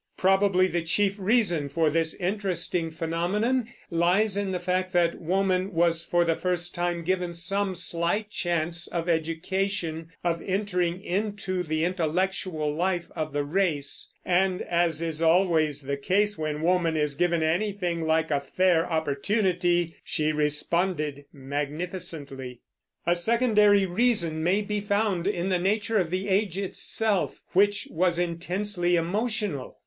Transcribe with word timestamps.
Probably 0.17 0.65
the 0.65 0.81
chief 0.81 1.13
reason 1.19 1.69
for 1.69 1.91
this 1.91 2.15
interesting 2.15 2.89
phenomenon 2.89 3.69
lies 3.91 4.35
in 4.35 4.49
the 4.51 4.59
fact 4.59 4.93
that 4.93 5.21
woman 5.21 5.73
was 5.73 6.03
for 6.03 6.25
the 6.25 6.35
first 6.35 6.73
time 6.73 7.03
given 7.03 7.35
some 7.35 7.75
slight 7.75 8.31
chance 8.31 8.87
of 8.87 9.07
education, 9.07 10.09
of 10.23 10.41
entering 10.41 11.03
into 11.03 11.61
the 11.61 11.85
intellectual 11.85 12.73
life 12.73 13.11
of 13.15 13.31
the 13.31 13.43
race; 13.43 14.11
and 14.25 14.63
as 14.63 15.03
is 15.03 15.21
always 15.21 15.83
the 15.83 15.97
case 15.97 16.35
when 16.35 16.63
woman 16.63 16.97
is 16.97 17.13
given 17.13 17.43
anything 17.43 18.01
like 18.01 18.31
a 18.31 18.39
fair 18.41 18.91
opportunity 18.91 19.95
she 20.03 20.31
responded 20.31 21.25
magnificently. 21.31 22.61
A 23.05 23.13
secondary 23.15 23.85
reason 23.85 24.41
may 24.41 24.63
be 24.63 24.81
found 24.81 25.27
in 25.27 25.49
the 25.49 25.59
nature 25.59 25.99
of 25.99 26.09
the 26.09 26.27
age 26.27 26.57
itself, 26.57 27.39
which 27.53 27.87
was 27.91 28.17
intensely 28.17 28.95
emotional. 28.95 29.77